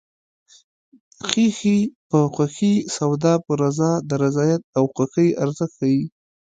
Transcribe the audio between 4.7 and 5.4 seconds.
او خوښۍ